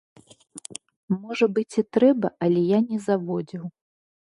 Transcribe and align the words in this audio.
Можа 1.17 1.45
быць 1.59 1.77
і 1.83 1.85
трэба, 1.99 2.27
але 2.47 2.59
я 2.77 2.83
не 2.89 2.97
заводзіў. 3.07 3.63